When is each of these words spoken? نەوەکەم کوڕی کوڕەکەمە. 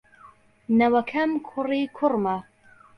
نەوەکەم 0.77 1.31
کوڕی 1.47 1.83
کوڕەکەمە. 1.97 2.37